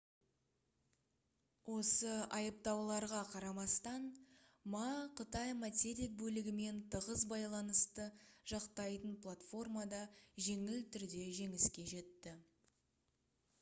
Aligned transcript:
осы 1.73 2.13
айыптауларға 2.37 3.19
қарамастан 3.33 4.07
ма 4.75 4.87
қытай 5.19 5.53
материк 5.59 6.15
бөлігімен 6.23 6.79
тығыз 6.95 7.25
байланысты 7.35 8.07
жақтайтын 8.53 9.15
платформада 9.27 9.99
жеңіл 10.47 10.81
түрде 10.97 11.21
жеңіске 11.41 11.85
жетті 11.93 12.35